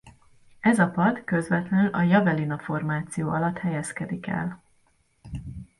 [0.59, 4.63] Ez a pad közvetlenül a Javelina-formáció alatt helyezkedik el.